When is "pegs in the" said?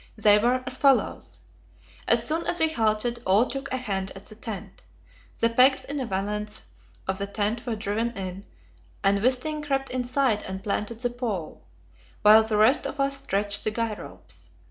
5.47-6.07